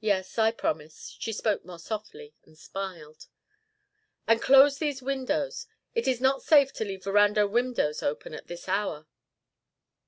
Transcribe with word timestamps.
"Yes, 0.00 0.36
I 0.36 0.50
promise." 0.50 1.16
She 1.20 1.32
spoke 1.32 1.64
more 1.64 1.78
softly 1.78 2.34
and 2.42 2.58
smiled. 2.58 3.28
"And 4.26 4.42
close 4.42 4.78
these 4.78 5.00
windows. 5.00 5.68
It 5.94 6.08
is 6.08 6.20
not 6.20 6.42
safe 6.42 6.72
to 6.72 6.84
leave 6.84 7.04
veranda 7.04 7.46
windows 7.46 8.02
open 8.02 8.34
at 8.34 8.48
this 8.48 8.68
hour." 8.68 9.06